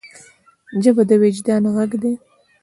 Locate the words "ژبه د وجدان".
0.83-1.63